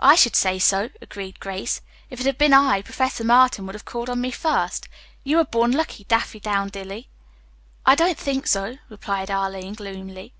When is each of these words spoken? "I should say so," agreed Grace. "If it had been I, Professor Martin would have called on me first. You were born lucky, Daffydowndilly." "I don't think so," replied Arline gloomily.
"I 0.00 0.16
should 0.16 0.34
say 0.34 0.58
so," 0.58 0.90
agreed 1.00 1.38
Grace. 1.38 1.82
"If 2.10 2.18
it 2.18 2.26
had 2.26 2.36
been 2.36 2.52
I, 2.52 2.82
Professor 2.82 3.22
Martin 3.22 3.64
would 3.64 3.76
have 3.76 3.84
called 3.84 4.10
on 4.10 4.20
me 4.20 4.32
first. 4.32 4.88
You 5.22 5.36
were 5.36 5.44
born 5.44 5.70
lucky, 5.70 6.02
Daffydowndilly." 6.04 7.06
"I 7.86 7.94
don't 7.94 8.18
think 8.18 8.48
so," 8.48 8.78
replied 8.88 9.30
Arline 9.30 9.74
gloomily. 9.74 10.32